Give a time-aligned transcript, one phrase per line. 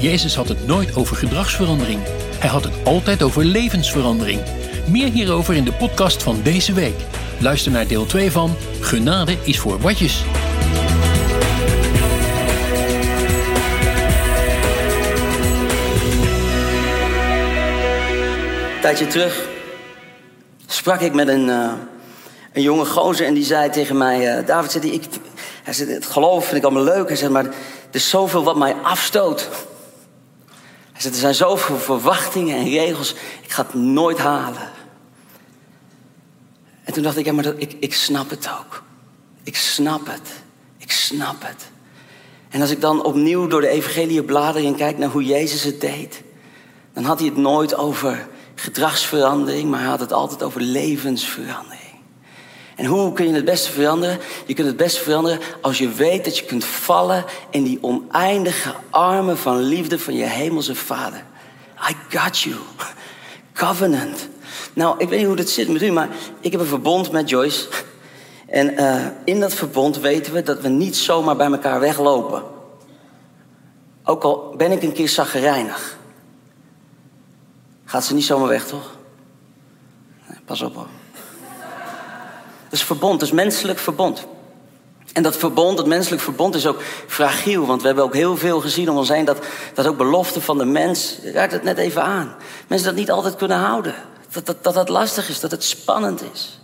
[0.00, 2.00] Jezus had het nooit over gedragsverandering.
[2.38, 4.40] Hij had het altijd over levensverandering.
[4.88, 6.94] Meer hierover in de podcast van deze week.
[7.40, 10.24] Luister naar deel 2 van Genade is voor watjes.
[18.80, 19.48] Tijdje terug
[20.66, 21.72] sprak ik met een, uh,
[22.52, 24.38] een jonge gozer en die zei tegen mij...
[24.38, 25.04] Uh, David, zei die, ik,
[25.62, 27.08] hij zei, het geloof vind ik allemaal leuk.
[27.08, 27.54] Hij zei, maar er
[27.90, 29.48] is zoveel wat mij afstoot.
[31.04, 33.14] Er zijn zoveel verwachtingen en regels.
[33.42, 34.70] Ik ga het nooit halen.
[36.84, 38.82] En toen dacht ik, ja, maar dat, ik, ik snap het ook.
[39.42, 40.30] Ik snap het.
[40.78, 41.70] Ik snap het.
[42.48, 46.22] En als ik dan opnieuw door de evangelie bladering kijk naar hoe Jezus het deed...
[46.92, 51.87] dan had hij het nooit over gedragsverandering, maar hij had het altijd over levensverandering.
[52.78, 54.18] En hoe kun je het beste veranderen?
[54.46, 58.74] Je kunt het beste veranderen als je weet dat je kunt vallen in die oneindige
[58.90, 61.24] armen van liefde van je hemelse vader.
[61.90, 62.56] I got you.
[63.52, 64.28] Covenant.
[64.72, 66.08] Nou, ik weet niet hoe dat zit met u, maar
[66.40, 67.68] ik heb een verbond met Joyce.
[68.46, 72.42] En uh, in dat verbond weten we dat we niet zomaar bij elkaar weglopen.
[74.04, 75.98] Ook al ben ik een keer zaggerijnig.
[77.84, 78.96] Gaat ze niet zomaar weg, toch?
[80.44, 80.97] Pas op hoor.
[82.70, 84.26] Dat is verbond, dat is menselijk verbond.
[85.12, 87.66] En dat verbond, dat menselijk verbond, is ook fragiel.
[87.66, 89.38] Want we hebben ook heel veel gezien om ons heen dat,
[89.74, 91.18] dat ook beloften van de mens.
[91.24, 92.34] Raakt het net even aan.
[92.66, 93.94] Mensen dat niet altijd kunnen houden.
[94.30, 96.60] Dat dat, dat dat lastig is, dat het spannend is.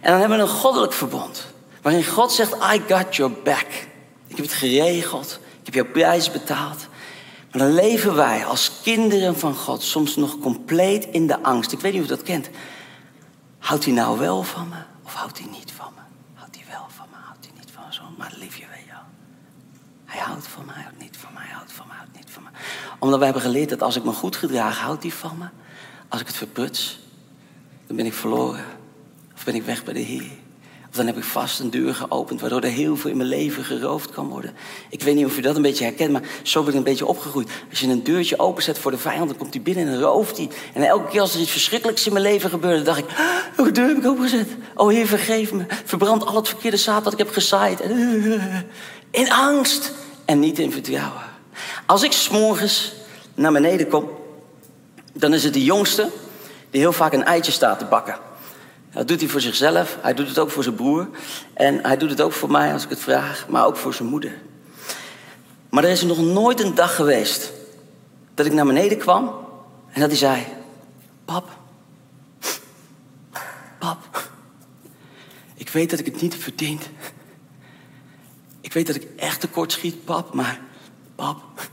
[0.00, 1.46] En dan hebben we een goddelijk verbond.
[1.82, 3.66] Waarin God zegt, I got your back.
[4.26, 5.38] Ik heb het geregeld.
[5.60, 6.86] Ik heb jouw prijs betaald.
[7.50, 11.72] Maar dan leven wij als kinderen van God soms nog compleet in de angst.
[11.72, 12.48] Ik weet niet of je dat kent.
[13.58, 14.76] Houdt hij nou wel van me
[15.08, 16.02] of houdt hij niet van me?
[16.34, 18.16] Houdt hij wel van me, houdt hij niet van me?
[18.18, 19.06] Maar liefje weet je wel.
[20.04, 22.48] Hij houdt van mij, houdt niet van mij, houdt van mij, houdt niet van me.
[22.98, 25.48] Omdat we hebben geleerd dat als ik me goed gedraag, houdt hij van me.
[26.08, 26.98] Als ik het verpruts,
[27.86, 28.64] dan ben ik verloren.
[29.34, 30.30] Of ben ik weg bij de Heer.
[30.90, 34.10] Dan heb ik vast een deur geopend, waardoor er heel veel in mijn leven geroofd
[34.10, 34.54] kan worden.
[34.90, 37.06] Ik weet niet of u dat een beetje herkent, maar zo ben ik een beetje
[37.06, 37.50] opgegroeid.
[37.70, 40.48] Als je een deurtje openzet voor de vijand, dan komt hij binnen en rooft hij.
[40.74, 43.04] En elke keer als er iets verschrikkelijks in mijn leven gebeurde, dacht ik,
[43.56, 44.48] welke deur heb ik opengezet?
[44.74, 45.64] Oh Heer, vergeef me.
[45.84, 47.80] Verbrand al het verkeerde zaad dat ik heb gezaaid.
[49.10, 49.92] In angst
[50.24, 51.22] en niet in vertrouwen.
[51.86, 52.92] Als ik s'morgens
[53.34, 54.08] naar beneden kom,
[55.12, 56.08] dan is het de jongste
[56.70, 58.27] die heel vaak een eitje staat te bakken.
[58.92, 61.08] Dat doet hij voor zichzelf, hij doet het ook voor zijn broer.
[61.54, 64.08] En hij doet het ook voor mij als ik het vraag, maar ook voor zijn
[64.08, 64.32] moeder.
[65.68, 67.52] Maar er is nog nooit een dag geweest
[68.34, 69.46] dat ik naar beneden kwam
[69.90, 70.46] en dat hij zei:
[71.24, 71.58] Pap,
[73.78, 74.30] pap,
[75.54, 76.88] ik weet dat ik het niet heb verdiend.
[78.60, 80.60] Ik weet dat ik echt tekort schiet, pap, maar
[81.14, 81.70] pap,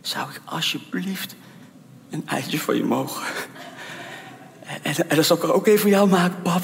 [0.00, 1.34] zou ik alsjeblieft
[2.10, 3.26] een eitje van je mogen?
[4.96, 6.62] En, dat zal ik er ook even voor jou maken, pap.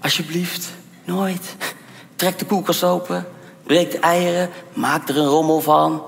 [0.00, 0.70] Alsjeblieft,
[1.04, 1.56] nooit.
[2.16, 3.26] Trek de koelkast open,
[3.62, 6.02] breek de eieren, maak er een rommel van.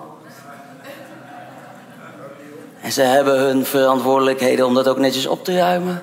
[2.81, 6.03] En ze hebben hun verantwoordelijkheden om dat ook netjes op te ruimen.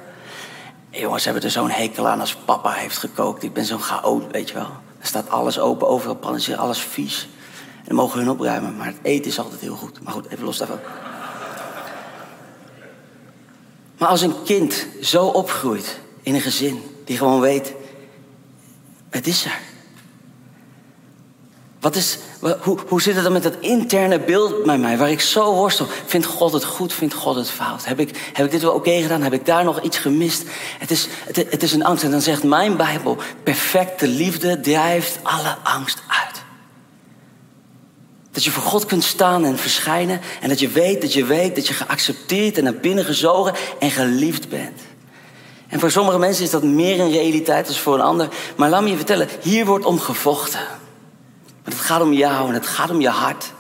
[0.90, 3.44] En jongens, hebben er zo'n hekel aan als papa heeft gekookt.
[3.44, 4.72] Ik ben zo'n chaot, weet je wel.
[5.00, 7.30] Er staat alles open, overal pannen, alles vies.
[7.78, 10.02] En dan mogen hun opruimen, maar het eten is altijd heel goed.
[10.02, 10.80] Maar goed, even los daarvan.
[13.98, 17.74] Maar als een kind zo opgroeit in een gezin die gewoon weet,
[19.10, 19.60] het is er.
[21.80, 22.18] Wat is,
[22.62, 25.88] hoe, hoe zit het dan met dat interne beeld bij mij, waar ik zo worstel?
[26.06, 26.94] Vindt God het goed?
[26.94, 27.86] Vindt God het fout?
[27.86, 29.22] Heb ik, heb ik dit wel oké gedaan?
[29.22, 30.44] Heb ik daar nog iets gemist?
[30.80, 32.04] Het is, het, het is een angst.
[32.04, 36.02] En dan zegt mijn Bijbel, perfecte liefde drijft alle angst.
[38.38, 40.22] Dat je voor God kunt staan en verschijnen.
[40.42, 43.92] En dat je weet, dat je weet, dat je geaccepteerd en naar binnen gezogen en
[43.92, 44.82] geliefd bent.
[45.68, 48.28] En voor sommige mensen is dat meer een realiteit dan voor een ander.
[48.56, 50.60] Maar laat me je vertellen, hier wordt om gevochten.
[51.64, 53.52] Want het gaat om jou en het gaat om je hart.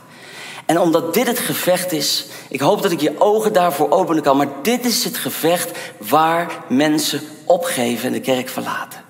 [0.65, 4.37] En omdat dit het gevecht is, ik hoop dat ik je ogen daarvoor openen kan.
[4.37, 9.01] Maar dit is het gevecht waar mensen opgeven en de kerk verlaten.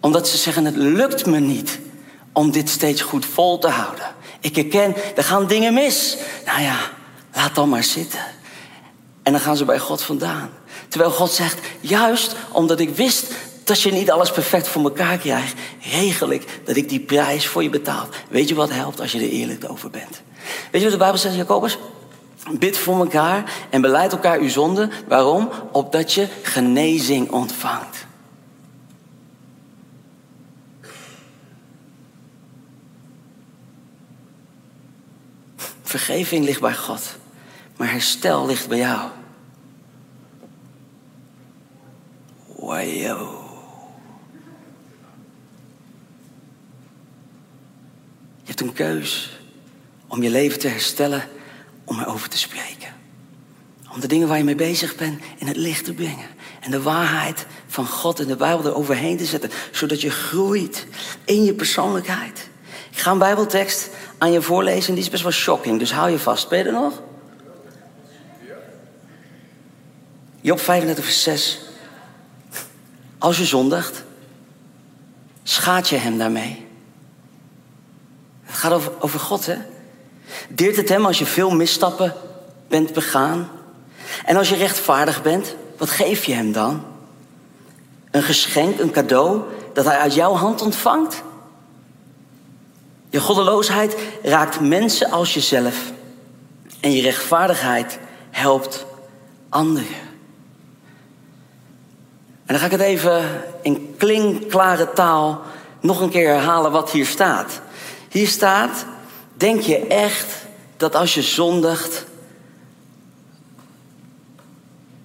[0.00, 1.78] Omdat ze zeggen, het lukt me niet
[2.32, 4.18] om dit steeds goed vol te houden.
[4.40, 6.16] Ik herken, er gaan dingen mis.
[6.46, 6.76] Nou ja,
[7.34, 8.20] laat dan maar zitten.
[9.22, 10.50] En dan gaan ze bij God vandaan.
[10.88, 13.26] Terwijl God zegt, juist omdat ik wist
[13.64, 15.54] dat je niet alles perfect voor elkaar krijgt,
[15.90, 18.08] regel ik dat ik die prijs voor je betaal.
[18.28, 20.22] Weet je wat helpt als je er eerlijk over bent?
[20.70, 21.78] Weet je wat de Bijbel zegt, Jacobus?
[22.58, 24.88] Bid voor elkaar en beleid elkaar uw zonde.
[25.08, 25.50] Waarom?
[25.72, 28.06] Opdat je genezing ontvangt.
[35.90, 37.16] Vergeving ligt bij God,
[37.76, 39.10] maar herstel ligt bij jou.
[42.46, 42.80] Wow.
[48.42, 49.40] Je hebt een keus
[50.06, 51.28] om je leven te herstellen,
[51.84, 52.94] om erover te spreken.
[53.92, 56.28] Om de dingen waar je mee bezig bent in het licht te brengen.
[56.60, 59.50] En de waarheid van God en de Bijbel eroverheen te zetten.
[59.72, 60.86] Zodat je groeit
[61.24, 62.48] in je persoonlijkheid.
[62.90, 63.88] Ik ga een Bijbeltekst
[64.20, 65.78] aan je voorlezen en die is best wel shocking.
[65.78, 66.48] Dus hou je vast.
[66.48, 67.02] Ben je er nog?
[70.40, 71.60] Job 35 vers 6.
[73.18, 74.04] Als je zondigt,
[75.42, 76.66] schaadt je hem daarmee.
[78.42, 79.56] Het gaat over, over God, hè?
[80.48, 82.14] Deert het hem als je veel misstappen
[82.68, 83.48] bent begaan?
[84.24, 86.84] En als je rechtvaardig bent, wat geef je hem dan?
[88.10, 89.40] Een geschenk, een cadeau
[89.72, 91.22] dat hij uit jouw hand ontvangt?
[93.10, 95.92] Je goddeloosheid raakt mensen als jezelf.
[96.80, 97.98] En je rechtvaardigheid
[98.30, 98.86] helpt
[99.48, 100.08] anderen.
[102.46, 105.40] En dan ga ik het even in klinkklare taal
[105.80, 107.60] nog een keer herhalen wat hier staat.
[108.08, 108.84] Hier staat,
[109.34, 110.46] denk je echt
[110.76, 112.04] dat als je zondigt,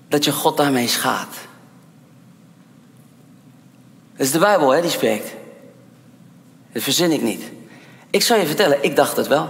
[0.08, 1.36] dat je God daarmee schaadt?
[4.12, 5.34] Dat is de Bijbel, hè, die spreekt.
[6.72, 7.44] Dat verzin ik niet.
[8.16, 9.50] Ik zal je vertellen, ik dacht het wel.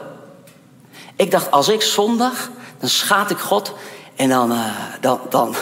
[1.16, 3.74] Ik dacht, als ik zondag, dan schaad ik God
[4.16, 4.66] en dan, uh,
[5.02, 5.56] dan, dan,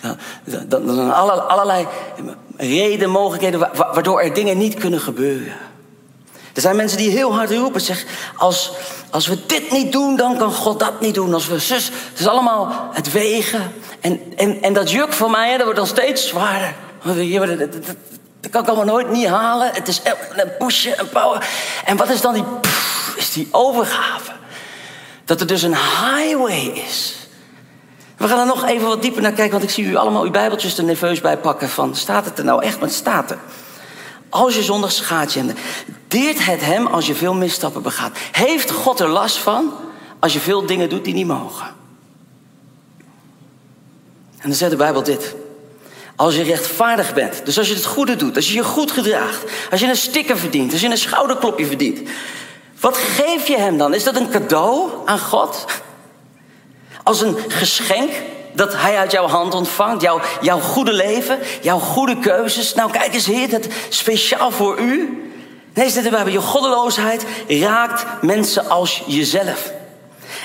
[0.00, 1.16] dan, dan, dan
[1.48, 1.86] allerlei
[2.56, 5.52] reden, mogelijkheden waardoor er dingen niet kunnen gebeuren.
[6.52, 8.04] Er zijn mensen die heel hard roepen, zeg,
[8.36, 8.72] als,
[9.10, 11.34] als we dit niet doen, dan kan God dat niet doen.
[11.34, 13.72] Als we zus, het is allemaal het wegen.
[14.00, 16.74] En, en, en dat juk voor mij, hè, dat wordt dan steeds zwaarder.
[18.40, 19.70] Dat kan ik allemaal nooit niet halen.
[19.72, 20.00] Het is
[20.34, 21.48] een pushen, een power.
[21.84, 22.44] En wat is dan die,
[23.16, 24.32] is die overgave?
[25.24, 27.14] Dat er dus een highway is.
[28.16, 30.30] We gaan er nog even wat dieper naar kijken, want ik zie u allemaal uw
[30.30, 32.78] bijbeltjes er nerveus bij pakken van, staat het er nou echt?
[32.78, 33.38] Wat staat er?
[34.28, 35.36] Als je zondag schaadt.
[36.08, 38.18] Deert het hem als je veel misstappen begaat?
[38.32, 39.72] Heeft God er last van
[40.18, 41.66] als je veel dingen doet die niet mogen?
[44.38, 45.34] En dan zegt de Bijbel dit.
[46.20, 49.44] Als je rechtvaardig bent, dus als je het goede doet, als je je goed gedraagt,
[49.70, 52.08] als je een sticker verdient, als je een schouderklopje verdient,
[52.80, 53.94] wat geef je hem dan?
[53.94, 55.64] Is dat een cadeau aan God?
[57.02, 58.10] Als een geschenk
[58.52, 62.74] dat hij uit jouw hand ontvangt, jouw, jouw goede leven, jouw goede keuzes.
[62.74, 65.22] Nou, kijk eens, Heer, dat speciaal voor u.
[65.74, 69.72] Nee, zitten we hebben je goddeloosheid raakt mensen als jezelf.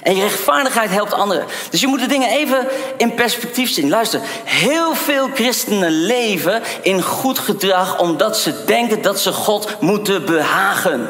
[0.06, 1.46] En je rechtvaardigheid helpt anderen.
[1.70, 2.68] Dus je moet de dingen even
[2.98, 3.90] in perspectief zien.
[3.90, 10.26] Luister, heel veel christenen leven in goed gedrag omdat ze denken dat ze God moeten
[10.26, 11.10] behagen.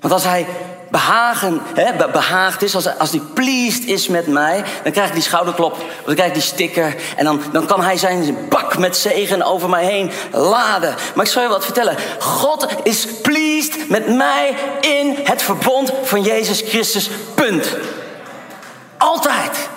[0.00, 0.46] Want als hij
[0.90, 5.22] behagen, hè, behaagd is, als, als hij pleased is met mij, dan krijg ik die
[5.22, 6.94] schouderklop, dan krijg ik die sticker.
[7.16, 10.94] En dan, dan kan hij zijn bak met zegen over mij heen laden.
[11.14, 11.96] Maar ik zal je wat vertellen.
[12.18, 17.10] God is pleased met mij in het verbond van Jezus Christus.
[17.34, 17.76] Punt.
[18.96, 19.68] Altijd.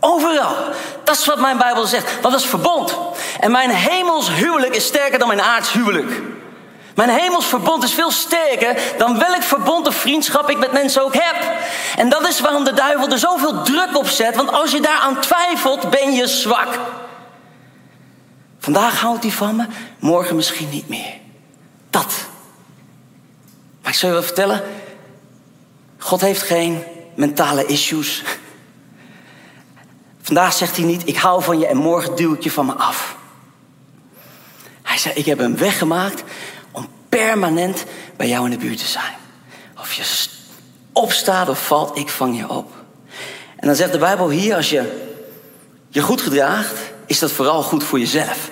[0.00, 0.56] Overal.
[1.04, 2.10] Dat is wat mijn Bijbel zegt.
[2.20, 2.96] Dat is verbond.
[3.40, 6.22] En mijn hemels huwelijk is sterker dan mijn aards huwelijk.
[6.94, 11.14] Mijn hemels verbond is veel sterker dan welk verbond of vriendschap ik met mensen ook
[11.14, 11.36] heb.
[11.96, 14.36] En dat is waarom de duivel er zoveel druk op zet.
[14.36, 16.78] Want als je daaraan twijfelt, ben je zwak.
[18.58, 19.66] Vandaag houdt hij van me,
[19.98, 21.12] morgen misschien niet meer.
[21.90, 22.14] Dat.
[23.82, 24.62] Maar ik zal je wel vertellen,
[25.98, 26.82] God heeft geen
[27.14, 28.22] mentale issues.
[30.22, 32.72] Vandaag zegt hij niet, ik hou van je en morgen duw ik je van me
[32.72, 33.16] af.
[34.82, 36.22] Hij zei, ik heb een weg gemaakt
[37.10, 37.84] permanent
[38.16, 39.14] bij jou in de buurt te zijn.
[39.78, 40.02] Of je
[40.92, 42.72] opstaat of valt, ik vang je op.
[43.56, 45.08] En dan zegt de Bijbel hier, als je
[45.88, 48.50] je goed gedraagt, is dat vooral goed voor jezelf.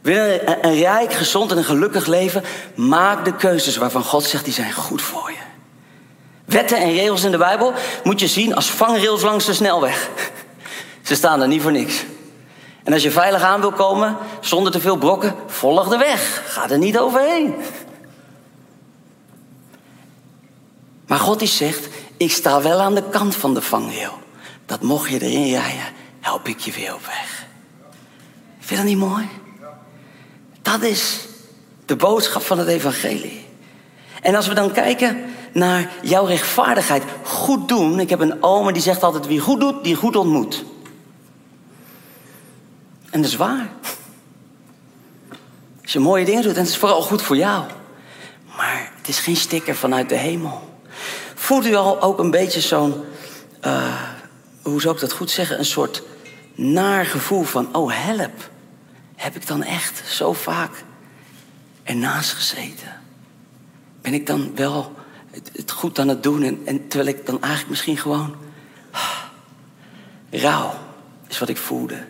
[0.00, 2.44] Wil je een, een rijk, gezond en een gelukkig leven?
[2.74, 5.46] Maak de keuzes waarvan God zegt, die zijn goed voor je.
[6.44, 7.72] Wetten en regels in de Bijbel
[8.04, 10.08] moet je zien als vangrails langs de snelweg.
[11.02, 12.04] Ze staan er niet voor niks.
[12.88, 16.42] En als je veilig aan wil komen, zonder te veel brokken, volg de weg.
[16.46, 17.54] Ga er niet overheen.
[21.06, 24.12] Maar God die zegt, ik sta wel aan de kant van de vangrail.
[24.66, 25.84] dat mocht je erin rijden,
[26.20, 27.46] help ik je weer op weg.
[28.58, 29.28] Vind je dat niet mooi?
[30.62, 31.18] Dat is
[31.86, 33.46] de boodschap van het evangelie.
[34.22, 38.00] En als we dan kijken naar jouw rechtvaardigheid, goed doen.
[38.00, 40.64] Ik heb een oma die zegt altijd: wie goed doet, die goed ontmoet.
[43.10, 43.68] En dat is waar.
[45.82, 47.64] Als je mooie dingen doet, en het is vooral goed voor jou.
[48.56, 50.80] Maar het is geen sticker vanuit de hemel.
[51.34, 52.94] Voelt u al ook een beetje zo'n,
[53.64, 54.02] uh,
[54.62, 56.02] hoe zou ik dat goed zeggen, een soort
[56.54, 58.50] naar gevoel van, oh help.
[59.16, 60.84] Heb ik dan echt zo vaak
[61.82, 63.00] ernaast gezeten?
[64.00, 64.92] Ben ik dan wel
[65.30, 68.36] het, goed aan het doen en, terwijl ik dan eigenlijk misschien gewoon
[68.90, 69.22] ah,
[70.30, 70.74] rouw
[71.28, 72.06] is wat ik voelde.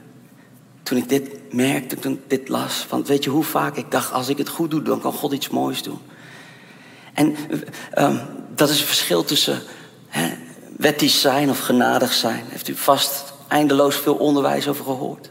[0.89, 2.87] Toen ik dit merkte, toen ik dit las.
[2.89, 5.33] Want weet je hoe vaak ik dacht, als ik het goed doe, dan kan God
[5.33, 5.99] iets moois doen.
[7.15, 7.37] En
[7.99, 8.21] um,
[8.55, 9.63] dat is het verschil tussen
[10.09, 10.35] hè,
[10.77, 12.45] wettisch zijn of genadig zijn.
[12.49, 15.31] Heeft u vast eindeloos veel onderwijs over gehoord.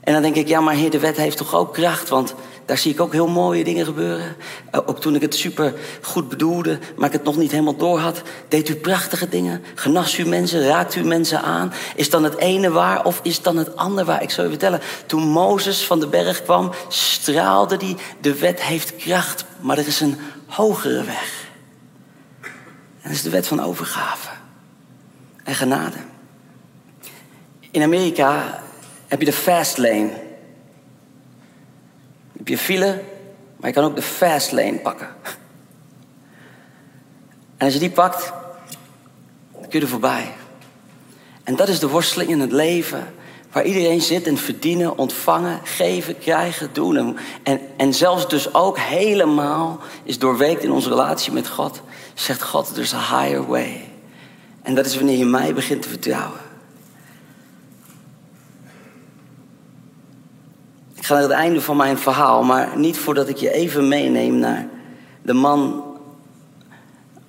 [0.00, 2.08] En dan denk ik, ja, maar heer, de wet heeft toch ook kracht?
[2.08, 2.34] Want
[2.66, 4.36] daar zie ik ook heel mooie dingen gebeuren.
[4.70, 7.98] Eh, ook toen ik het super goed bedoelde, maar ik het nog niet helemaal door
[7.98, 9.62] had, deed u prachtige dingen.
[9.74, 11.72] Genas u mensen, raakt u mensen aan.
[11.94, 14.22] Is dan het ene waar of is dan het ander waar?
[14.22, 18.96] Ik zal u vertellen, toen Mozes van de berg kwam, straalde die, de wet heeft
[18.96, 21.42] kracht, maar er is een hogere weg.
[22.42, 24.28] En dat is de wet van overgave
[25.44, 25.96] en genade.
[27.70, 28.62] In Amerika
[29.06, 30.23] heb je de fast lane.
[32.44, 33.02] Heb je file,
[33.56, 35.08] maar je kan ook de fast lane pakken.
[37.56, 38.32] En als je die pakt,
[39.52, 40.32] dan kun je er voorbij.
[41.44, 43.14] En dat is de worsteling in het leven.
[43.52, 47.18] Waar iedereen zit en verdienen, ontvangen, geven, krijgen, doen.
[47.42, 51.80] En, en zelfs dus ook helemaal is doorweekt in onze relatie met God.
[52.14, 53.88] Zegt God, er is a higher way.
[54.62, 56.40] En dat is wanneer je mij begint te vertrouwen.
[61.04, 64.38] Ik ga naar het einde van mijn verhaal, maar niet voordat ik je even meeneem
[64.38, 64.68] naar
[65.22, 65.84] de man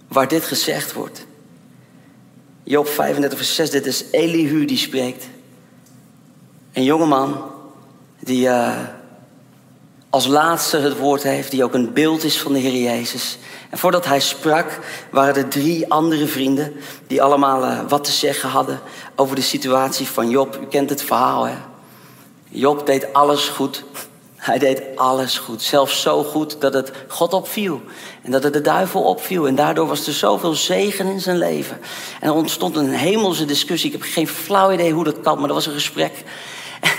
[0.07, 1.25] waar dit gezegd wordt.
[2.63, 5.27] Job 35, vers 6, dit is Elihu die spreekt.
[6.73, 7.43] Een jongeman
[8.19, 8.77] die uh,
[10.09, 13.37] als laatste het woord heeft, die ook een beeld is van de Heer Jezus.
[13.69, 14.79] En voordat hij sprak,
[15.11, 16.73] waren er drie andere vrienden
[17.07, 18.79] die allemaal uh, wat te zeggen hadden
[19.15, 20.59] over de situatie van Job.
[20.61, 21.55] U kent het verhaal, hè?
[22.55, 23.83] Job deed alles goed.
[24.35, 25.61] Hij deed alles goed.
[25.61, 27.81] Zelfs zo goed dat het God opviel.
[28.21, 29.47] En dat het de duivel opviel.
[29.47, 31.77] En daardoor was er zoveel zegen in zijn leven.
[32.19, 33.91] En er ontstond een hemelse discussie.
[33.91, 36.23] Ik heb geen flauw idee hoe dat kan, maar er was een gesprek.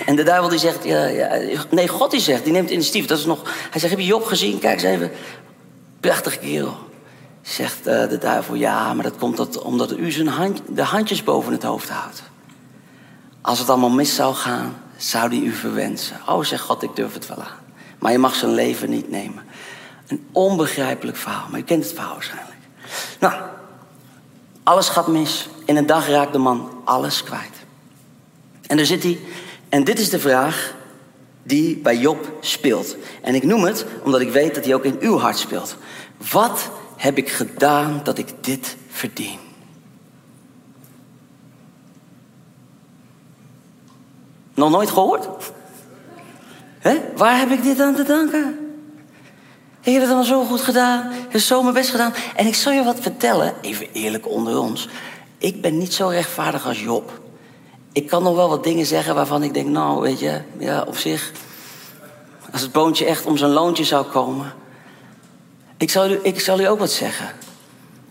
[0.06, 1.38] En de duivel die zegt, ja, ja,
[1.70, 3.06] nee, God die zegt, die neemt initiatief.
[3.06, 4.58] Dat is nog, hij zegt, heb je Job gezien?
[4.58, 5.10] Kijk eens even.
[6.00, 6.76] Prachtige kerel.
[7.42, 11.22] Zegt uh, de duivel, ja, maar dat komt dat, omdat u zijn hand, de handjes
[11.22, 12.22] boven het hoofd houdt.
[13.40, 16.16] Als het allemaal mis zou gaan, zou die u verwensen.
[16.26, 17.64] Oh, zegt God, ik durf het wel aan.
[17.98, 19.44] Maar je mag zijn leven niet nemen.
[20.06, 22.56] Een onbegrijpelijk verhaal, maar je kent het verhaal waarschijnlijk.
[23.20, 23.34] Nou,
[24.62, 25.48] alles gaat mis.
[25.64, 27.54] In een dag raakt de man alles kwijt.
[28.66, 29.18] En daar zit hij.
[29.68, 30.74] En dit is de vraag
[31.42, 32.96] die bij Job speelt.
[33.22, 35.76] En ik noem het omdat ik weet dat hij ook in uw hart speelt.
[36.30, 39.45] Wat heb ik gedaan dat ik dit verdien?
[44.56, 45.28] Nog nooit gehoord?
[46.78, 46.96] Hè?
[47.16, 48.58] Waar heb ik dit aan te danken?
[49.80, 51.12] Ik heb het allemaal zo goed gedaan.
[51.28, 52.14] Ik zo mijn best gedaan.
[52.36, 54.88] En ik zal je wat vertellen, even eerlijk onder ons.
[55.38, 57.20] Ik ben niet zo rechtvaardig als Job.
[57.92, 60.96] Ik kan nog wel wat dingen zeggen waarvan ik denk, nou, weet je, ja, op
[60.96, 61.32] zich.
[62.52, 64.52] Als het boontje echt om zijn loontje zou komen.
[65.76, 67.28] Ik zal u, ik zal u ook wat zeggen.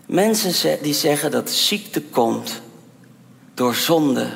[0.06, 2.60] Mensen die zeggen dat ziekte komt
[3.54, 4.28] door zonde,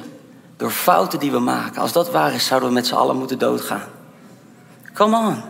[0.60, 1.82] door fouten die we maken.
[1.82, 3.88] Als dat waar is, zouden we met z'n allen moeten doodgaan.
[4.94, 5.42] Come on.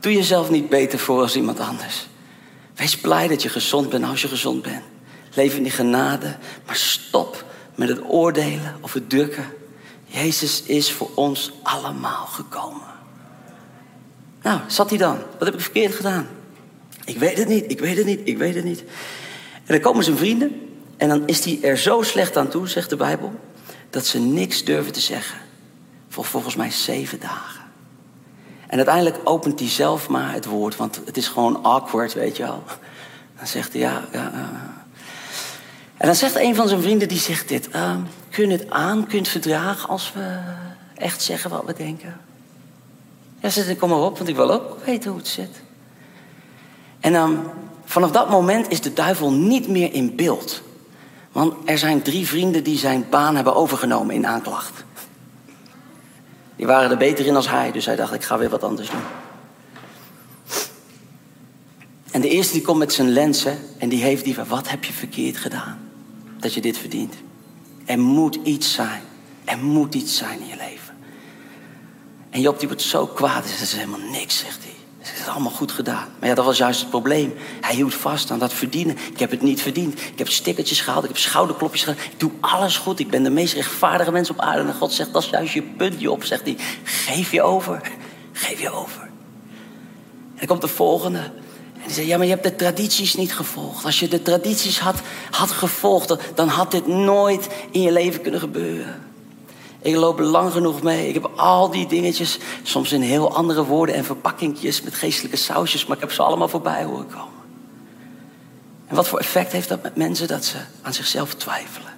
[0.00, 2.08] Doe jezelf niet beter voor als iemand anders.
[2.74, 4.82] Wees blij dat je gezond bent als je gezond bent.
[5.34, 9.44] Leef in die genade, maar stop met het oordelen of het drukken.
[10.04, 12.92] Jezus is voor ons allemaal gekomen.
[14.42, 15.18] Nou, zat hij dan?
[15.38, 16.28] Wat heb ik verkeerd gedaan?
[17.04, 18.80] Ik weet het niet, ik weet het niet, ik weet het niet.
[19.54, 20.60] En dan komen zijn vrienden
[20.96, 23.32] en dan is hij er zo slecht aan toe, zegt de Bijbel,
[23.94, 25.38] dat ze niks durven te zeggen.
[26.08, 27.62] Voor volgens mij zeven dagen.
[28.66, 32.42] En uiteindelijk opent hij zelf maar het woord, want het is gewoon awkward, weet je
[32.42, 32.62] wel.
[33.36, 34.32] Dan zegt hij, ja, ja.
[35.96, 37.68] En dan zegt een van zijn vrienden, die zegt dit.
[37.74, 37.96] Uh,
[38.30, 40.38] kun het aan, kun je het verdragen als we
[40.94, 42.20] echt zeggen wat we denken?
[43.40, 45.60] Ja, zegt kom maar op, want ik wil ook weten hoe het zit.
[47.00, 47.50] En dan,
[47.84, 50.62] vanaf dat moment is de duivel niet meer in beeld.
[51.34, 54.84] Want er zijn drie vrienden die zijn baan hebben overgenomen in aanklacht.
[56.56, 58.90] Die waren er beter in als hij, dus hij dacht, ik ga weer wat anders
[58.90, 59.00] doen.
[62.10, 64.84] En de eerste die komt met zijn lenzen en die heeft die van, wat heb
[64.84, 65.78] je verkeerd gedaan?
[66.38, 67.14] Dat je dit verdient.
[67.84, 69.02] Er moet iets zijn.
[69.44, 70.94] Er moet iets zijn in je leven.
[72.30, 74.63] En Job die wordt zo kwaad, dat is helemaal niks, zegt
[75.08, 75.16] hij.
[75.16, 76.08] Het is allemaal goed gedaan.
[76.18, 77.34] Maar ja, dat was juist het probleem.
[77.60, 78.96] Hij hield vast aan dat verdienen.
[79.12, 80.00] Ik heb het niet verdiend.
[80.00, 81.02] Ik heb stickertjes gehaald.
[81.02, 82.02] Ik heb schouderklopjes gedaan.
[82.10, 82.98] Ik doe alles goed.
[82.98, 84.68] Ik ben de meest rechtvaardige mens op aarde.
[84.68, 86.24] En God zegt, dat is juist je punt, Job.
[86.24, 87.80] Zegt hij, geef je over.
[88.32, 89.02] Geef je over.
[89.02, 91.18] En dan komt de volgende.
[91.18, 93.84] En die zei, ja, maar je hebt de tradities niet gevolgd.
[93.84, 98.40] Als je de tradities had, had gevolgd, dan had dit nooit in je leven kunnen
[98.40, 99.02] gebeuren.
[99.84, 101.08] Ik loop lang genoeg mee.
[101.08, 105.86] Ik heb al die dingetjes, soms in heel andere woorden en verpakkingjes met geestelijke sausjes,
[105.86, 107.42] maar ik heb ze allemaal voorbij horen komen.
[108.86, 111.92] En wat voor effect heeft dat met mensen dat ze aan zichzelf twijfelen?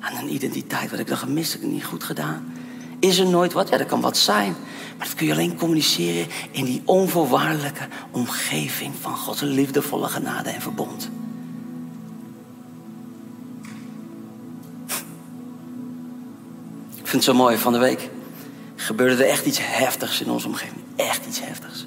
[0.00, 0.90] Aan hun identiteit.
[0.90, 1.52] Wat ik dan gemist?
[1.52, 2.52] Heb ik niet goed gedaan?
[2.98, 3.68] Is er nooit wat?
[3.68, 4.56] Ja, dat kan wat zijn.
[4.98, 10.60] Maar dat kun je alleen communiceren in die onvoorwaardelijke omgeving van Gods liefdevolle genade en
[10.60, 11.10] verbond.
[17.10, 18.08] Vind het zo mooi, van de week
[18.76, 20.80] gebeurde er echt iets heftigs in onze omgeving.
[20.96, 21.86] Echt iets heftigs.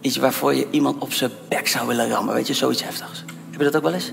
[0.00, 3.24] Iets waarvoor je iemand op zijn bek zou willen rammen, weet je, zoiets heftigs.
[3.50, 4.12] Heb je dat ook wel eens?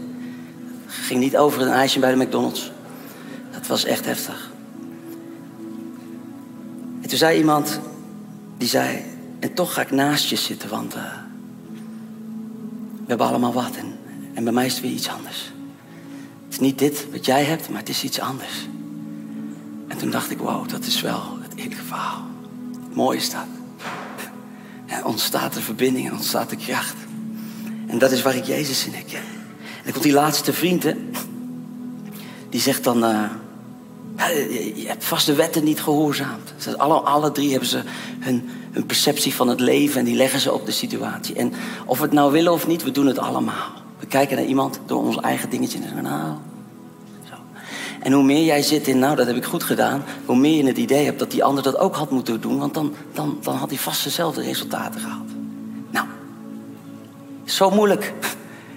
[0.86, 2.72] Ging niet over een ijsje bij de McDonald's.
[3.52, 4.50] Dat was echt heftig.
[7.02, 7.80] En toen zei iemand,
[8.58, 9.04] die zei,
[9.40, 11.02] en toch ga ik naast je zitten, want uh,
[12.92, 13.76] we hebben allemaal wat.
[13.76, 13.98] En,
[14.34, 15.52] en bij mij is het weer iets anders.
[16.44, 18.68] Het is niet dit wat jij hebt, maar het is iets anders.
[19.90, 22.22] En toen dacht ik, wow, dat is wel het eerlijke verhaal.
[22.94, 23.46] Mooi is dat.
[25.04, 26.96] Ontstaat de verbinding en ontstaat de kracht.
[27.88, 29.18] En dat is waar ik Jezus in herken.
[29.18, 30.86] En dan komt die laatste vriend,
[32.50, 33.04] die zegt dan...
[33.04, 33.24] Uh,
[34.76, 36.54] je hebt vast de wetten niet gehoorzaamd.
[36.78, 37.82] Alle, alle drie hebben ze
[38.20, 41.36] hun, hun perceptie van het leven en die leggen ze op de situatie.
[41.36, 41.54] En
[41.86, 43.72] of we het nou willen of niet, we doen het allemaal.
[44.00, 46.36] We kijken naar iemand door ons eigen dingetje en zeggen, nou,
[48.00, 50.68] en hoe meer jij zit in, nou dat heb ik goed gedaan, hoe meer je
[50.68, 53.56] het idee hebt dat die ander dat ook had moeten doen, want dan, dan, dan
[53.56, 55.26] had hij vast dezelfde resultaten gehad.
[55.92, 56.06] Nou,
[57.46, 58.14] zo moeilijk.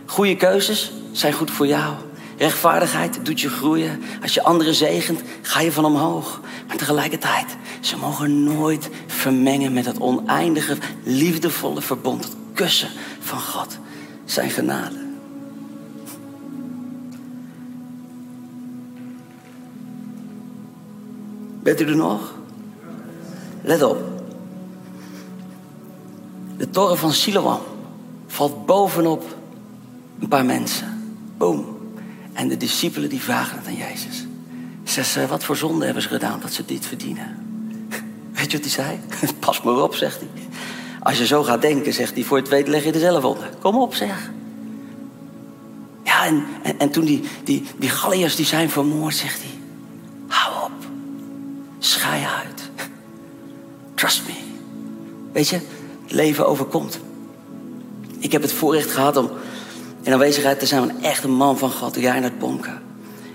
[0.06, 1.94] Goede keuzes zijn goed voor jou.
[2.36, 4.02] Rechtvaardigheid doet je groeien.
[4.22, 6.40] Als je anderen zegent, ga je van omhoog.
[6.66, 12.88] Maar tegelijkertijd, ze mogen nooit vermengen met het oneindige, liefdevolle verbond, het kussen
[13.20, 13.78] van God,
[14.24, 15.01] zijn genade.
[21.62, 22.34] Bent u er nog?
[23.62, 23.98] Let op.
[26.56, 27.60] De toren van Siloam
[28.26, 29.36] valt bovenop
[30.20, 31.16] een paar mensen.
[31.36, 31.78] Boom.
[32.32, 34.26] En de discipelen die vragen het aan Jezus.
[34.84, 37.36] Zegt wat voor zonde hebben ze gedaan dat ze dit verdienen?
[38.34, 39.00] Weet je wat hij zei?
[39.46, 40.28] Pas maar op, zegt hij.
[41.02, 43.50] Als je zo gaat denken, zegt hij, voor het weet leg je er zelf onder.
[43.60, 44.30] Kom op, zeg.
[46.04, 49.61] Ja, en, en, en toen die, die, die Galliërs die zijn vermoord, zegt hij.
[51.84, 52.70] Schij uit.
[53.94, 54.34] Trust me.
[55.32, 55.54] Weet je,
[56.02, 56.98] het leven overkomt.
[58.18, 59.30] Ik heb het voorrecht gehad om
[60.02, 62.82] in aanwezigheid te zijn van een echte man van God, in het Bonken.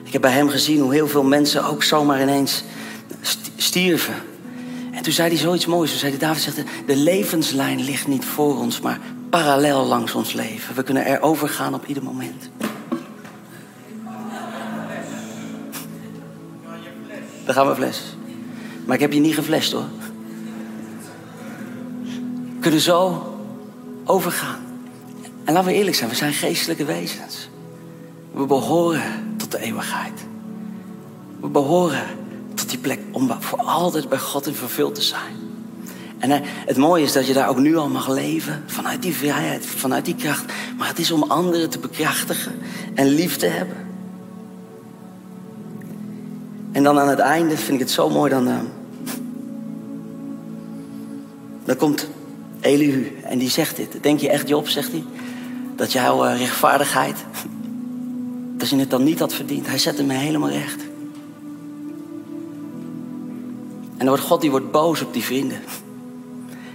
[0.03, 2.63] Ik heb bij hem gezien hoe heel veel mensen ook zomaar ineens
[3.57, 4.15] stierven.
[4.91, 5.89] En toen zei hij zoiets moois.
[5.89, 10.33] Toen zei hij, David zegt, de levenslijn ligt niet voor ons, maar parallel langs ons
[10.33, 10.75] leven.
[10.75, 12.49] We kunnen er overgaan op ieder moment.
[17.45, 18.16] Daar gaan we fles.
[18.87, 19.85] Maar ik heb je niet geflasht hoor.
[22.53, 23.25] We kunnen zo
[24.03, 24.59] overgaan.
[25.43, 27.49] En laten we eerlijk zijn, we zijn geestelijke wezens.
[28.31, 30.25] We behoren tot de eeuwigheid.
[31.39, 32.05] We behoren
[32.53, 35.35] tot die plek om voor altijd bij God in vervuld te zijn.
[36.17, 38.63] En het mooie is dat je daar ook nu al mag leven.
[38.65, 40.45] Vanuit die vrijheid, vanuit die kracht.
[40.77, 42.59] Maar het is om anderen te bekrachtigen
[42.93, 43.77] en lief te hebben.
[46.71, 48.29] En dan aan het einde vind ik het zo mooi.
[48.29, 48.57] Dan, uh,
[51.67, 52.07] dan komt
[52.59, 53.97] Elihu en die zegt dit.
[54.01, 55.03] Denk je echt, Job, zegt hij,
[55.75, 57.25] dat jouw uh, rechtvaardigheid,
[58.57, 59.67] dat je het dan niet had verdiend.
[59.67, 60.81] Hij zette me helemaal recht.
[63.91, 65.57] En dan wordt God, die wordt boos op die vrienden.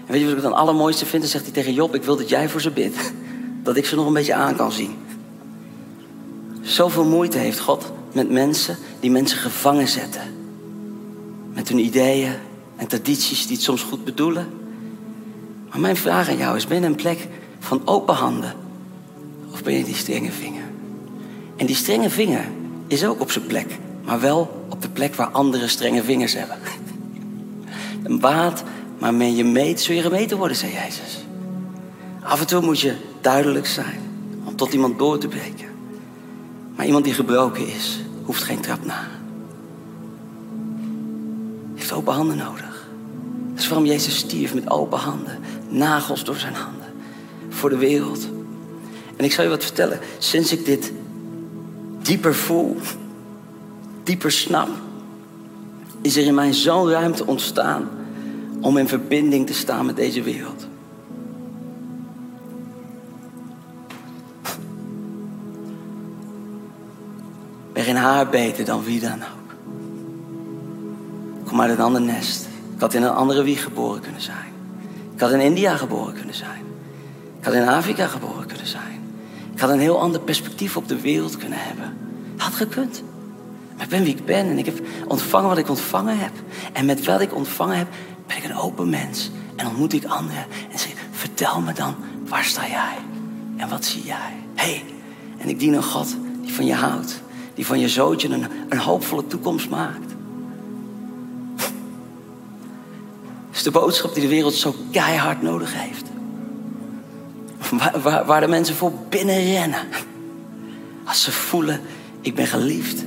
[0.06, 1.22] En weet je wat ik dan het allermooiste vind?
[1.22, 3.12] Dan zegt hij tegen Job, ik wil dat jij voor ze bidt.
[3.62, 4.96] Dat ik ze nog een beetje aan kan zien.
[6.60, 10.22] Zoveel moeite heeft God met mensen die mensen gevangen zetten.
[11.54, 12.32] Met hun ideeën
[12.76, 14.61] en tradities die het soms goed bedoelen.
[15.72, 18.54] Maar mijn vraag aan jou is, ben je een plek van open handen?
[19.52, 20.64] Of ben je die strenge vinger?
[21.56, 22.44] En die strenge vinger
[22.86, 23.78] is ook op zijn plek.
[24.04, 26.56] Maar wel op de plek waar anderen strenge vingers hebben.
[28.02, 28.62] Een baat
[28.98, 31.24] waarmee je meet, zul je gemeten worden, zei Jezus.
[32.22, 34.00] Af en toe moet je duidelijk zijn
[34.44, 35.68] om tot iemand door te breken.
[36.76, 39.08] Maar iemand die gebroken is, hoeft geen trap na.
[41.74, 42.88] Heeft open handen nodig.
[43.52, 45.38] Dat is waarom Jezus stierf met open handen.
[45.72, 46.92] Nagels door zijn handen.
[47.48, 48.28] Voor de wereld.
[49.16, 49.98] En ik zal je wat vertellen.
[50.18, 50.92] Sinds ik dit
[52.02, 52.76] dieper voel,
[54.02, 54.68] dieper snap,
[56.00, 57.88] is er in mij zo'n ruimte ontstaan
[58.60, 60.66] om in verbinding te staan met deze wereld.
[67.82, 69.52] geen haar beter dan wie dan ook.
[71.38, 72.48] Ik kom uit een ander nest.
[72.74, 74.51] Ik had in een andere wieg geboren kunnen zijn.
[75.22, 76.64] Had in India geboren kunnen zijn.
[77.38, 79.00] Ik had in Afrika geboren kunnen zijn.
[79.54, 81.96] Ik had een heel ander perspectief op de wereld kunnen hebben.
[82.36, 83.02] Had gekund.
[83.76, 86.32] Maar ik ben wie ik ben en ik heb ontvangen wat ik ontvangen heb.
[86.72, 87.86] En met wat ik ontvangen heb,
[88.26, 89.30] ben ik een open mens.
[89.56, 91.94] En ontmoet ik anderen en zeg: Vertel me dan,
[92.28, 92.96] waar sta jij?
[93.56, 94.32] En wat zie jij?
[94.54, 94.84] hey,
[95.38, 97.22] en ik dien een God die van je houdt.
[97.54, 100.11] Die van je zootje een, een hoopvolle toekomst maakt.
[103.52, 106.06] Is de boodschap die de wereld zo keihard nodig heeft.
[108.02, 109.80] Waar, waar, de mensen voor binnen rennen.
[111.04, 111.80] Als ze voelen,
[112.20, 113.04] ik ben geliefd.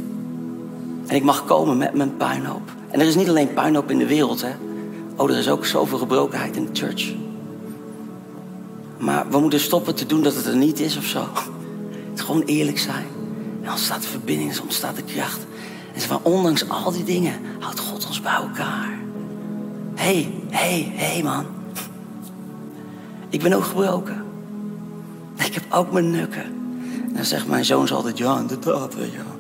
[1.08, 2.72] En ik mag komen met mijn puinhoop.
[2.90, 4.52] En er is niet alleen puinhoop in de wereld, hè.
[5.16, 7.14] Oh, er is ook zoveel gebrokenheid in de church.
[8.98, 11.28] Maar we moeten stoppen te doen dat het er niet is of zo.
[12.12, 13.06] Het gewoon eerlijk zijn.
[13.64, 15.40] En ontstaat de verbinding, ontstaat de kracht.
[15.94, 19.05] En ondanks al die dingen houdt God ons bij elkaar.
[19.96, 21.46] Hey, hey, hey man.
[23.30, 24.24] Ik ben ook gebroken.
[25.36, 26.44] Ik heb ook mijn nukken.
[27.08, 29.40] En dan zegt mijn zoon altijd, ja, inderdaad, weet je wel.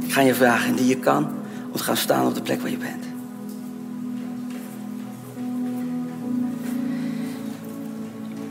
[0.00, 1.28] Ik ga je vragen die je kan
[1.70, 3.04] om te gaan staan op de plek waar je bent.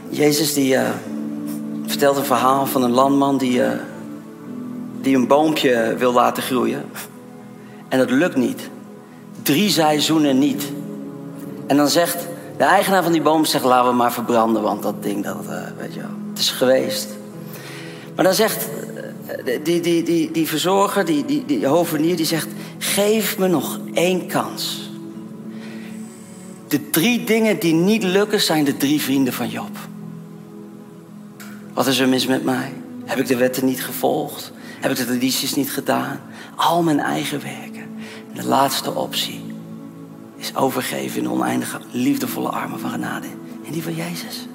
[0.09, 0.89] Jezus die uh,
[1.85, 3.71] vertelt een verhaal van een landman die, uh,
[5.01, 6.83] die een boompje wil laten groeien.
[7.89, 8.69] En dat lukt niet.
[9.41, 10.71] Drie seizoenen niet.
[11.67, 15.03] En dan zegt de eigenaar van die boom, zegt, laten we maar verbranden, want dat
[15.03, 17.07] ding, dat, uh, weet je wel, het is geweest.
[18.15, 18.67] Maar dan zegt
[19.63, 24.27] die, die, die, die verzorger, die, die, die hovenier, die zegt, geef me nog één
[24.27, 24.89] kans.
[26.67, 29.77] De drie dingen die niet lukken zijn de drie vrienden van Job.
[31.73, 32.73] Wat is er mis met mij?
[33.05, 34.51] Heb ik de wetten niet gevolgd?
[34.81, 36.19] Heb ik de tradities niet gedaan?
[36.55, 37.81] Al mijn eigen werken.
[38.29, 39.43] En de laatste optie
[40.35, 43.27] is overgeven in de oneindige liefdevolle armen van genade.
[43.65, 44.47] En die van Jezus.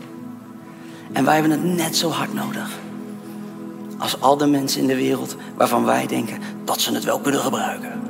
[1.12, 2.70] En wij hebben het net zo hard nodig.
[3.98, 7.40] Als al de mensen in de wereld waarvan wij denken dat ze het wel kunnen
[7.40, 8.00] gebruiken.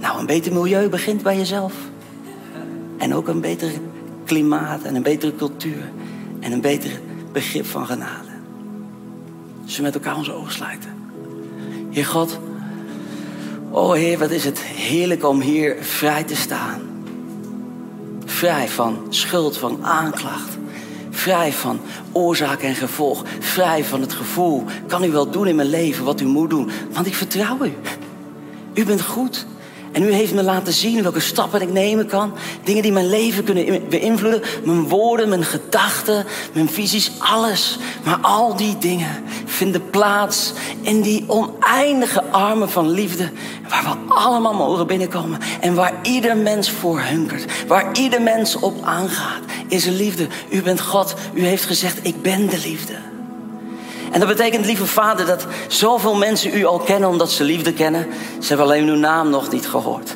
[0.00, 1.74] Nou, een beter milieu begint bij jezelf.
[2.98, 3.72] En ook een beter
[4.24, 5.90] klimaat en een betere cultuur.
[6.40, 7.00] En een beter
[7.32, 8.30] begrip van genade.
[9.64, 11.01] Dus we met elkaar onze ogen sluiten.
[11.92, 12.38] Heer God,
[13.70, 16.80] oh Heer, wat is het heerlijk om hier vrij te staan.
[18.24, 20.56] Vrij van schuld, van aanklacht.
[21.10, 21.80] Vrij van
[22.12, 23.24] oorzaak en gevolg.
[23.38, 26.70] Vrij van het gevoel, kan u wel doen in mijn leven wat u moet doen.
[26.92, 27.72] Want ik vertrouw u.
[28.74, 29.46] U bent goed.
[29.92, 32.34] En u heeft me laten zien welke stappen ik nemen kan.
[32.64, 34.42] Dingen die mijn leven kunnen beïnvloeden.
[34.64, 37.78] Mijn woorden, mijn gedachten, mijn visies, alles.
[38.04, 43.30] Maar al die dingen vinden plaats in die oneindige armen van liefde.
[43.68, 45.38] Waar we allemaal mogen binnenkomen.
[45.60, 47.66] En waar ieder mens voor hunkert.
[47.66, 49.40] Waar ieder mens op aangaat.
[49.68, 50.26] Is een liefde.
[50.50, 51.14] U bent God.
[51.34, 53.11] U heeft gezegd, ik ben de liefde.
[54.12, 58.06] En dat betekent, lieve vader, dat zoveel mensen u al kennen omdat ze liefde kennen.
[58.40, 60.14] Ze hebben alleen uw naam nog niet gehoord.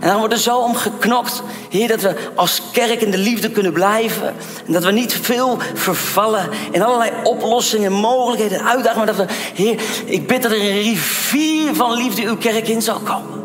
[0.00, 3.50] En dan wordt er zo om geknokt, Heer, dat we als kerk in de liefde
[3.50, 4.34] kunnen blijven.
[4.66, 9.06] En dat we niet veel vervallen in allerlei oplossingen, mogelijkheden, uitdagingen.
[9.06, 12.82] Maar dat we, Heer, ik bid dat er een rivier van liefde uw kerk in
[12.82, 13.43] zal komen.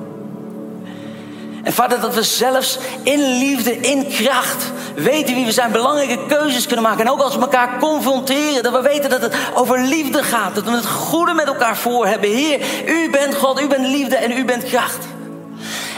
[1.63, 6.65] En vader, dat we zelfs in liefde, in kracht weten wie we zijn, belangrijke keuzes
[6.65, 7.05] kunnen maken.
[7.05, 10.55] En ook als we elkaar confronteren, dat we weten dat het over liefde gaat.
[10.55, 12.29] Dat we het goede met elkaar voor hebben.
[12.29, 15.07] Heer, u bent God, u bent liefde en u bent kracht.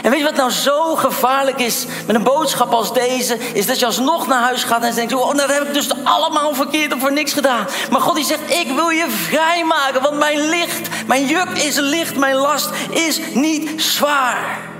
[0.02, 3.38] En weet je wat nou zo gevaarlijk is met een boodschap als deze?
[3.52, 5.88] Is dat je alsnog naar huis gaat en denkt: Oh, nou, dat heb ik dus
[6.04, 7.66] allemaal verkeerd of voor niks gedaan.
[7.90, 12.16] Maar God die zegt: Ik wil je vrijmaken, want mijn licht, mijn juk is licht,
[12.16, 14.71] mijn last is niet zwaar.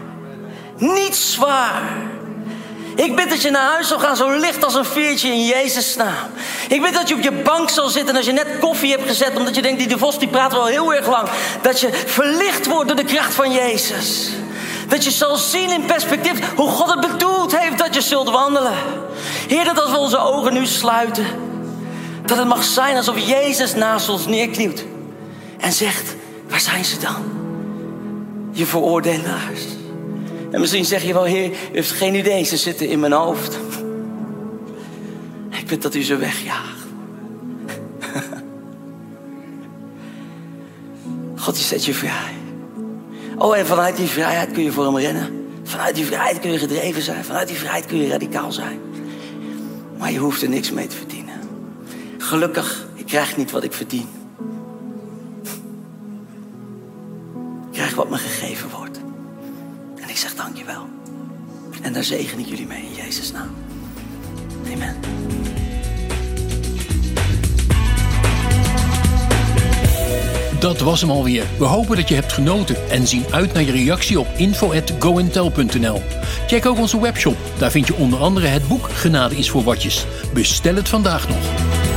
[0.82, 1.82] Niet zwaar.
[2.94, 5.96] Ik bid dat je naar huis zal gaan zo licht als een veertje in Jezus'
[5.96, 6.30] naam.
[6.68, 9.08] Ik bid dat je op je bank zal zitten en als je net koffie hebt
[9.08, 9.36] gezet...
[9.36, 11.28] omdat je denkt, die de Vos die praat wel heel erg lang...
[11.60, 14.28] dat je verlicht wordt door de kracht van Jezus.
[14.88, 18.76] Dat je zal zien in perspectief hoe God het bedoeld heeft dat je zult wandelen.
[19.48, 21.26] Heer, dat als we onze ogen nu sluiten...
[22.26, 24.84] dat het mag zijn alsof Jezus naast ons neerknielt...
[25.58, 26.14] en zegt,
[26.48, 27.24] waar zijn ze dan?
[28.50, 29.62] Je veroordelaars.
[30.52, 33.58] En misschien zeg je wel, Heer, u heeft geen idee, ze zitten in mijn hoofd.
[35.50, 36.80] Ik bid dat u ze wegjaagt.
[41.36, 42.32] God, die zet je vrij.
[43.38, 45.46] Oh, en vanuit die vrijheid kun je voor hem rennen.
[45.62, 47.24] Vanuit die vrijheid kun je gedreven zijn.
[47.24, 48.80] Vanuit die vrijheid kun je radicaal zijn.
[49.98, 51.34] Maar je hoeft er niks mee te verdienen.
[52.18, 54.08] Gelukkig, ik krijg niet wat ik verdien.
[57.66, 58.91] Ik krijg wat me gegeven wordt.
[60.64, 60.88] Dankjewel.
[61.82, 63.54] En daar zegen ik jullie mee in Jezus' naam.
[64.72, 64.96] Amen.
[70.60, 71.44] Dat was hem alweer.
[71.58, 76.02] We hopen dat je hebt genoten en zien uit naar je reactie op info.goentel.nl.
[76.46, 77.36] Check ook onze webshop.
[77.58, 80.06] Daar vind je onder andere het boek Genade is voor watjes.
[80.32, 81.91] Bestel het vandaag nog.